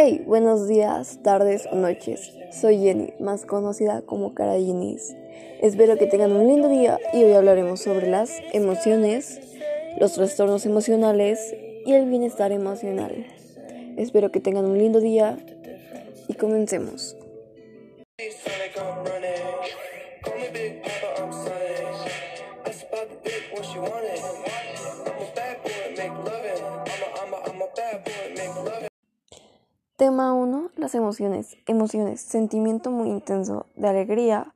[0.00, 2.32] Hey, buenos días, tardes o noches.
[2.52, 5.16] Soy Jenny, más conocida como Carayinis.
[5.60, 9.40] Espero que tengan un lindo día y hoy hablaremos sobre las emociones,
[9.98, 11.52] los trastornos emocionales
[11.84, 13.26] y el bienestar emocional.
[13.96, 15.36] Espero que tengan un lindo día
[16.28, 17.16] y comencemos.
[29.98, 30.70] Tema 1.
[30.76, 31.56] Las emociones.
[31.66, 32.20] Emociones.
[32.20, 34.54] Sentimiento muy intenso de alegría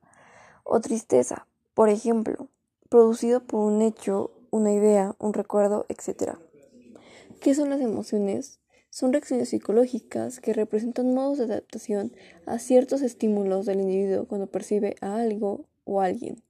[0.63, 1.47] o tristeza.
[1.73, 2.47] Por ejemplo,
[2.87, 6.37] producido por un hecho, una idea, un recuerdo, etc.
[7.41, 8.61] ¿Qué son las emociones?
[8.89, 12.13] Son reacciones psicológicas que representan modos de adaptación
[12.45, 16.41] a ciertos estímulos del individuo cuando percibe a algo o a alguien.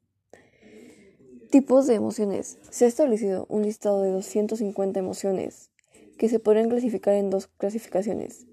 [1.50, 2.60] Tipos de emociones.
[2.70, 5.72] Se ha establecido un listado de 250 emociones
[6.20, 8.46] que se podrían clasificar en dos clasificaciones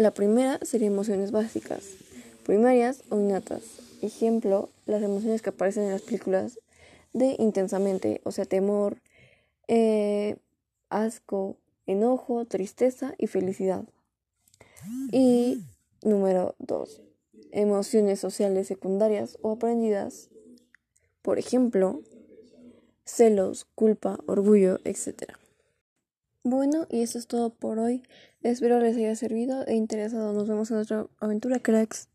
[0.00, 1.84] la primera sería emociones básicas,
[2.46, 3.62] primarias o innatas.
[4.00, 6.58] Ejemplo, las emociones que aparecen en las películas
[7.12, 8.96] de intensamente, o sea, temor,
[9.68, 10.36] eh,
[10.88, 13.84] asco, enojo, tristeza y felicidad.
[15.12, 15.60] Y
[16.02, 17.02] número dos,
[17.52, 20.30] emociones sociales secundarias o aprendidas.
[21.20, 22.00] Por ejemplo,
[23.04, 25.39] celos, culpa, orgullo, etc.
[26.42, 28.02] Bueno, y eso es todo por hoy.
[28.42, 30.32] Espero les haya servido e interesado.
[30.32, 32.08] Nos vemos en otra aventura, cracks.